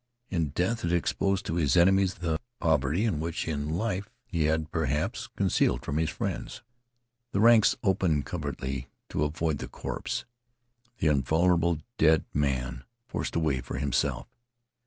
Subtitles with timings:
[0.31, 5.27] In death it exposed to his enemies that poverty which in life he had perhaps
[5.35, 6.63] concealed from his friends.
[7.33, 10.25] The ranks opened covertly to avoid the corpse.
[10.97, 14.25] The invulnerable dead man forced a way for himself.